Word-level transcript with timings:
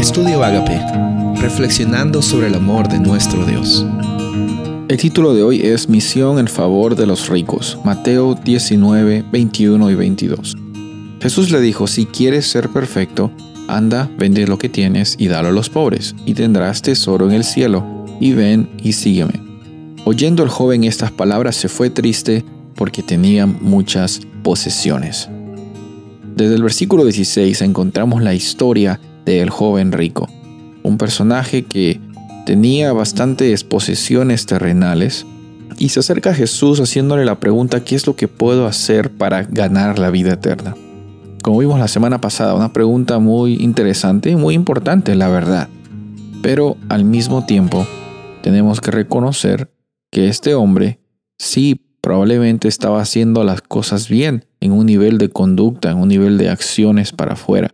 Estudio 0.00 0.42
Agape, 0.42 0.80
reflexionando 1.42 2.22
sobre 2.22 2.46
el 2.46 2.54
amor 2.54 2.88
de 2.88 2.98
nuestro 2.98 3.44
Dios. 3.44 3.84
El 4.88 4.96
título 4.96 5.34
de 5.34 5.42
hoy 5.42 5.60
es 5.60 5.90
Misión 5.90 6.38
en 6.38 6.48
favor 6.48 6.96
de 6.96 7.04
los 7.04 7.28
ricos, 7.28 7.78
Mateo 7.84 8.34
19, 8.34 9.26
21 9.30 9.90
y 9.90 9.94
22. 9.94 10.56
Jesús 11.20 11.50
le 11.50 11.60
dijo, 11.60 11.86
si 11.86 12.06
quieres 12.06 12.46
ser 12.46 12.70
perfecto, 12.70 13.30
anda, 13.68 14.10
vende 14.16 14.46
lo 14.46 14.56
que 14.56 14.70
tienes 14.70 15.16
y 15.18 15.28
dalo 15.28 15.50
a 15.50 15.52
los 15.52 15.68
pobres, 15.68 16.14
y 16.24 16.32
tendrás 16.32 16.80
tesoro 16.80 17.26
en 17.28 17.32
el 17.32 17.44
cielo, 17.44 17.84
y 18.20 18.32
ven 18.32 18.70
y 18.82 18.94
sígueme. 18.94 19.38
Oyendo 20.06 20.42
el 20.42 20.48
joven 20.48 20.84
estas 20.84 21.12
palabras 21.12 21.56
se 21.56 21.68
fue 21.68 21.90
triste 21.90 22.42
porque 22.74 23.02
tenía 23.02 23.44
muchas 23.44 24.22
posesiones. 24.42 25.28
Desde 26.34 26.54
el 26.54 26.62
versículo 26.62 27.04
16 27.04 27.60
encontramos 27.60 28.22
la 28.22 28.32
historia 28.32 28.98
del 29.34 29.50
joven 29.50 29.92
rico, 29.92 30.28
un 30.82 30.98
personaje 30.98 31.64
que 31.64 32.00
tenía 32.46 32.92
bastantes 32.92 33.64
posesiones 33.64 34.46
terrenales 34.46 35.26
y 35.78 35.90
se 35.90 36.00
acerca 36.00 36.30
a 36.30 36.34
Jesús 36.34 36.80
haciéndole 36.80 37.24
la 37.24 37.40
pregunta 37.40 37.84
¿qué 37.84 37.96
es 37.96 38.06
lo 38.06 38.16
que 38.16 38.28
puedo 38.28 38.66
hacer 38.66 39.10
para 39.10 39.42
ganar 39.44 39.98
la 39.98 40.10
vida 40.10 40.34
eterna? 40.34 40.74
Como 41.42 41.58
vimos 41.58 41.78
la 41.78 41.88
semana 41.88 42.20
pasada, 42.20 42.54
una 42.54 42.72
pregunta 42.72 43.18
muy 43.18 43.54
interesante 43.54 44.30
y 44.30 44.36
muy 44.36 44.54
importante, 44.54 45.14
la 45.14 45.28
verdad. 45.28 45.68
Pero 46.42 46.76
al 46.88 47.04
mismo 47.04 47.46
tiempo, 47.46 47.86
tenemos 48.42 48.80
que 48.80 48.90
reconocer 48.90 49.72
que 50.10 50.28
este 50.28 50.54
hombre 50.54 51.00
sí 51.38 51.80
probablemente 52.02 52.68
estaba 52.68 53.00
haciendo 53.00 53.44
las 53.44 53.62
cosas 53.62 54.08
bien 54.08 54.44
en 54.60 54.72
un 54.72 54.86
nivel 54.86 55.18
de 55.18 55.30
conducta, 55.30 55.90
en 55.90 55.98
un 55.98 56.08
nivel 56.08 56.36
de 56.36 56.50
acciones 56.50 57.12
para 57.12 57.34
afuera. 57.34 57.70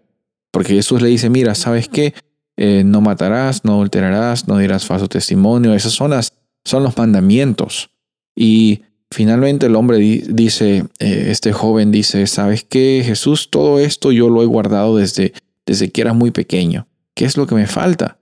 Porque 0.56 0.72
Jesús 0.72 1.02
le 1.02 1.08
dice, 1.08 1.28
mira, 1.28 1.54
¿sabes 1.54 1.86
qué? 1.86 2.14
Eh, 2.56 2.82
no 2.82 3.02
matarás, 3.02 3.66
no 3.66 3.74
adulterarás, 3.74 4.48
no 4.48 4.56
dirás 4.56 4.86
falso 4.86 5.06
testimonio. 5.06 5.74
Esas 5.74 5.92
son, 5.92 6.14
son 6.64 6.82
los 6.82 6.96
mandamientos. 6.96 7.90
Y 8.34 8.80
finalmente 9.10 9.66
el 9.66 9.76
hombre 9.76 9.98
dice, 9.98 10.86
eh, 10.98 11.26
este 11.28 11.52
joven 11.52 11.92
dice, 11.92 12.26
¿sabes 12.26 12.64
qué? 12.64 13.02
Jesús, 13.04 13.50
todo 13.50 13.78
esto 13.78 14.12
yo 14.12 14.30
lo 14.30 14.42
he 14.42 14.46
guardado 14.46 14.96
desde, 14.96 15.34
desde 15.66 15.92
que 15.92 16.00
era 16.00 16.14
muy 16.14 16.30
pequeño. 16.30 16.88
¿Qué 17.12 17.26
es 17.26 17.36
lo 17.36 17.46
que 17.46 17.54
me 17.54 17.66
falta? 17.66 18.18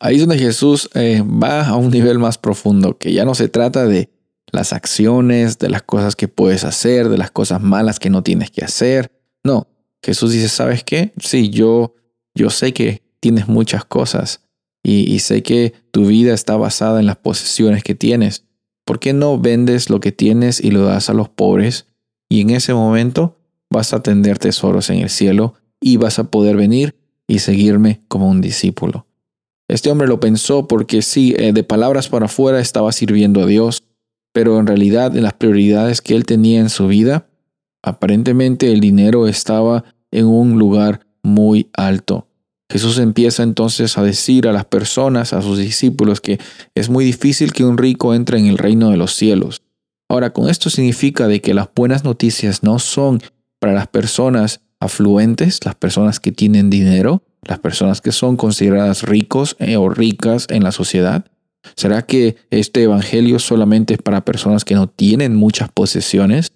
Ahí 0.00 0.16
es 0.16 0.20
donde 0.20 0.36
Jesús 0.36 0.90
eh, 0.92 1.22
va 1.22 1.66
a 1.66 1.76
un 1.76 1.90
nivel 1.90 2.18
más 2.18 2.36
profundo, 2.36 2.98
que 2.98 3.14
ya 3.14 3.24
no 3.24 3.34
se 3.34 3.48
trata 3.48 3.86
de 3.86 4.10
las 4.52 4.74
acciones, 4.74 5.58
de 5.58 5.70
las 5.70 5.80
cosas 5.80 6.14
que 6.14 6.28
puedes 6.28 6.64
hacer, 6.64 7.08
de 7.08 7.16
las 7.16 7.30
cosas 7.30 7.62
malas 7.62 7.98
que 7.98 8.10
no 8.10 8.22
tienes 8.22 8.50
que 8.50 8.66
hacer. 8.66 9.10
No, 9.42 9.66
Jesús 10.02 10.32
dice, 10.32 10.48
¿sabes 10.48 10.84
qué? 10.84 11.12
Sí, 11.18 11.50
yo, 11.50 11.94
yo 12.34 12.50
sé 12.50 12.72
que 12.72 13.02
tienes 13.20 13.48
muchas 13.48 13.84
cosas 13.84 14.42
y, 14.82 15.18
sé 15.18 15.42
que 15.42 15.74
tu 15.90 16.06
vida 16.06 16.32
está 16.32 16.56
basada 16.56 17.00
en 17.00 17.06
las 17.06 17.16
posesiones 17.16 17.84
que 17.84 17.94
tienes. 17.94 18.46
¿Por 18.86 18.98
qué 18.98 19.12
no 19.12 19.38
vendes 19.38 19.90
lo 19.90 20.00
que 20.00 20.10
tienes 20.10 20.58
y 20.58 20.70
lo 20.70 20.84
das 20.84 21.10
a 21.10 21.14
los 21.14 21.28
pobres? 21.28 21.86
Y 22.30 22.40
en 22.40 22.50
ese 22.50 22.72
momento 22.72 23.38
vas 23.68 23.92
a 23.92 24.02
tener 24.02 24.38
tesoros 24.38 24.88
en 24.88 25.00
el 25.00 25.10
cielo 25.10 25.54
y 25.80 25.98
vas 25.98 26.18
a 26.18 26.30
poder 26.30 26.56
venir 26.56 26.96
y 27.28 27.40
seguirme 27.40 28.00
como 28.08 28.28
un 28.28 28.40
discípulo. 28.40 29.06
Este 29.68 29.90
hombre 29.90 30.08
lo 30.08 30.18
pensó 30.18 30.66
porque 30.66 31.02
sí, 31.02 31.34
eh, 31.38 31.52
de 31.52 31.62
palabras 31.62 32.08
para 32.08 32.26
afuera 32.26 32.58
estaba 32.58 32.90
sirviendo 32.90 33.42
a 33.42 33.46
Dios, 33.46 33.84
pero 34.32 34.58
en 34.58 34.66
realidad 34.66 35.16
en 35.16 35.22
las 35.22 35.34
prioridades 35.34 36.00
que 36.00 36.16
él 36.16 36.24
tenía 36.24 36.58
en 36.58 36.70
su 36.70 36.88
vida, 36.88 37.28
aparentemente 37.82 38.72
el 38.72 38.80
dinero 38.80 39.26
estaba 39.26 39.84
en 40.10 40.26
un 40.26 40.58
lugar 40.58 41.06
muy 41.22 41.68
alto. 41.72 42.26
Jesús 42.70 42.98
empieza 42.98 43.42
entonces 43.42 43.98
a 43.98 44.02
decir 44.02 44.46
a 44.46 44.52
las 44.52 44.64
personas, 44.64 45.32
a 45.32 45.42
sus 45.42 45.58
discípulos, 45.58 46.20
que 46.20 46.38
es 46.74 46.88
muy 46.88 47.04
difícil 47.04 47.52
que 47.52 47.64
un 47.64 47.78
rico 47.78 48.14
entre 48.14 48.38
en 48.38 48.46
el 48.46 48.58
reino 48.58 48.90
de 48.90 48.96
los 48.96 49.14
cielos. 49.14 49.62
Ahora, 50.08 50.32
con 50.32 50.48
esto 50.48 50.70
significa 50.70 51.26
de 51.26 51.40
que 51.40 51.54
las 51.54 51.68
buenas 51.74 52.04
noticias 52.04 52.62
no 52.62 52.78
son 52.78 53.20
para 53.58 53.72
las 53.72 53.88
personas 53.88 54.60
afluentes, 54.78 55.60
las 55.64 55.74
personas 55.74 56.20
que 56.20 56.32
tienen 56.32 56.70
dinero, 56.70 57.22
las 57.42 57.58
personas 57.58 58.00
que 58.00 58.12
son 58.12 58.36
consideradas 58.36 59.02
ricos 59.02 59.56
eh, 59.58 59.76
o 59.76 59.88
ricas 59.88 60.46
en 60.48 60.62
la 60.62 60.72
sociedad, 60.72 61.24
¿Será 61.76 62.02
que 62.02 62.36
este 62.50 62.82
Evangelio 62.82 63.38
solamente 63.38 63.94
es 63.94 64.02
para 64.02 64.24
personas 64.24 64.64
que 64.64 64.74
no 64.74 64.88
tienen 64.88 65.34
muchas 65.34 65.70
posesiones? 65.70 66.52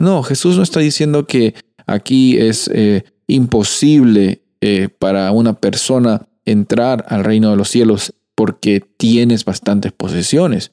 No, 0.00 0.22
Jesús 0.22 0.56
no 0.56 0.62
está 0.62 0.80
diciendo 0.80 1.26
que 1.26 1.54
aquí 1.86 2.38
es 2.38 2.70
eh, 2.72 3.04
imposible 3.26 4.42
eh, 4.62 4.88
para 4.88 5.30
una 5.30 5.52
persona 5.52 6.26
entrar 6.46 7.04
al 7.08 7.22
reino 7.22 7.50
de 7.50 7.56
los 7.56 7.68
cielos 7.68 8.14
porque 8.34 8.80
tienes 8.80 9.44
bastantes 9.44 9.92
posesiones. 9.92 10.72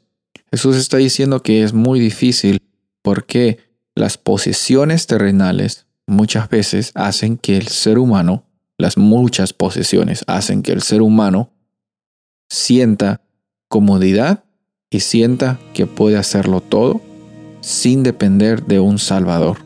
Jesús 0.49 0.77
está 0.77 0.95
diciendo 0.95 1.43
que 1.43 1.63
es 1.63 1.73
muy 1.73 1.99
difícil 1.99 2.61
porque 3.01 3.59
las 3.95 4.17
posesiones 4.17 5.07
terrenales 5.07 5.87
muchas 6.05 6.47
veces 6.49 6.93
hacen 6.95 7.37
que 7.37 7.57
el 7.57 7.67
ser 7.67 7.99
humano, 7.99 8.45
las 8.77 8.97
muchas 8.97 9.51
posesiones 9.51 10.23
hacen 10.27 10.63
que 10.63 10.71
el 10.71 10.81
ser 10.81 11.01
humano 11.01 11.51
sienta 12.49 13.19
comodidad 13.67 14.45
y 14.89 15.01
sienta 15.01 15.59
que 15.73 15.85
puede 15.85 16.15
hacerlo 16.15 16.61
todo 16.61 17.01
sin 17.61 18.03
depender 18.03 18.65
de 18.65 18.79
un 18.79 18.99
Salvador. 18.99 19.57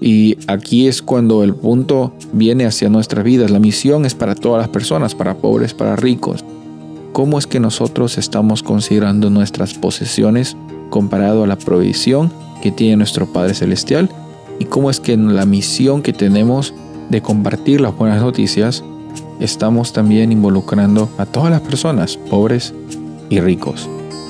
Y 0.00 0.36
aquí 0.46 0.88
es 0.88 1.00
cuando 1.00 1.42
el 1.42 1.54
punto 1.54 2.12
viene 2.32 2.66
hacia 2.66 2.88
nuestras 2.88 3.24
vidas. 3.24 3.50
La 3.50 3.58
misión 3.58 4.04
es 4.04 4.14
para 4.14 4.34
todas 4.34 4.60
las 4.60 4.68
personas, 4.68 5.14
para 5.14 5.36
pobres, 5.36 5.72
para 5.72 5.96
ricos. 5.96 6.44
¿Cómo 7.12 7.38
es 7.38 7.46
que 7.46 7.60
nosotros 7.60 8.18
estamos 8.18 8.62
considerando 8.62 9.30
nuestras 9.30 9.72
posesiones 9.72 10.56
comparado 10.90 11.44
a 11.44 11.46
la 11.46 11.56
provisión 11.56 12.30
que 12.62 12.70
tiene 12.70 12.96
nuestro 12.96 13.26
Padre 13.26 13.54
Celestial? 13.54 14.10
¿Y 14.58 14.66
cómo 14.66 14.90
es 14.90 15.00
que 15.00 15.14
en 15.14 15.34
la 15.34 15.46
misión 15.46 16.02
que 16.02 16.12
tenemos 16.12 16.74
de 17.08 17.22
compartir 17.22 17.80
las 17.80 17.96
buenas 17.96 18.20
noticias, 18.20 18.84
estamos 19.40 19.92
también 19.92 20.32
involucrando 20.32 21.08
a 21.18 21.26
todas 21.26 21.50
las 21.50 21.60
personas, 21.60 22.16
pobres 22.16 22.74
y 23.30 23.40
ricos. 23.40 23.88